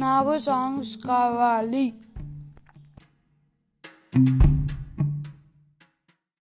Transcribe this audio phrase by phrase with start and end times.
[0.00, 1.84] నాకు సాంగ్స్ కావాలి